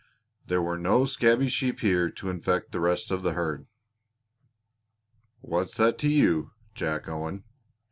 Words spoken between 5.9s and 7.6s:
to you, Jack Owen?